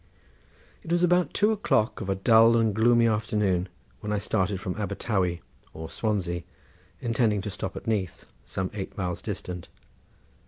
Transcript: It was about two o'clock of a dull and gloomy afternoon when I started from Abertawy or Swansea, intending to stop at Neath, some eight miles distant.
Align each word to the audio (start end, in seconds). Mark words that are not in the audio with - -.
It 0.81 0.91
was 0.91 1.03
about 1.03 1.31
two 1.31 1.51
o'clock 1.51 2.01
of 2.01 2.09
a 2.09 2.15
dull 2.15 2.57
and 2.57 2.73
gloomy 2.73 3.05
afternoon 3.05 3.69
when 3.99 4.11
I 4.11 4.17
started 4.17 4.59
from 4.59 4.73
Abertawy 4.73 5.41
or 5.75 5.91
Swansea, 5.91 6.41
intending 7.01 7.39
to 7.41 7.51
stop 7.51 7.75
at 7.75 7.85
Neath, 7.85 8.25
some 8.43 8.71
eight 8.73 8.97
miles 8.97 9.21
distant. 9.21 9.69